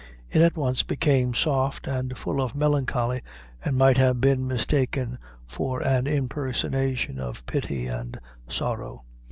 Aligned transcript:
It 0.31 0.41
at 0.41 0.57
once 0.57 0.81
became 0.81 1.35
soft 1.35 1.85
and 1.87 2.17
full 2.17 2.41
of 2.41 2.55
melancholy, 2.55 3.21
and 3.63 3.77
might 3.77 3.97
have 3.97 4.19
been 4.19 4.47
mistaken 4.47 5.19
for 5.45 5.79
an 5.85 6.07
impersonation 6.07 7.19
of 7.19 7.45
pity 7.45 7.85
and 7.85 8.19
sorrow. 8.47 9.03